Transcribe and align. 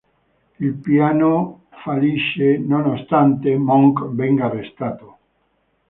Il 0.59 0.73
piano 0.79 1.65
fallisce, 1.83 2.57
nonostante 2.57 3.55
Monk 3.55 4.03
venga 4.15 4.45
arrestato. 4.45 5.17